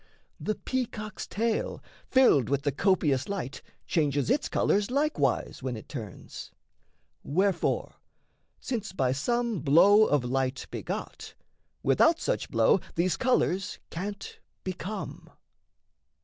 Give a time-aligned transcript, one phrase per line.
[0.39, 6.49] The peacock's tail, filled with the copious light, Changes its colours likewise, when it turns.
[7.23, 7.97] Wherefore,
[8.59, 11.35] since by some blow of light begot,
[11.83, 15.29] Without such blow these colours can't become.